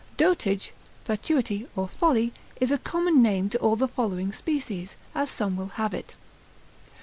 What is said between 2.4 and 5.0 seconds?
is a common name to all the following species,